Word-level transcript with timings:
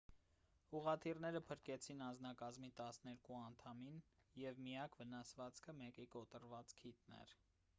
ուղղաթիռները 0.77 1.41
փրկեցին 1.49 1.99
անձնակազմի 2.05 2.71
տասներկու 2.79 3.37
անդամին 3.41 3.99
և 4.45 4.63
միակ 4.69 4.97
վնասվածքը 5.03 5.77
մեկի 5.83 6.07
կոտրված 6.17 6.75
քիթն 6.81 7.17
էր 7.21 7.37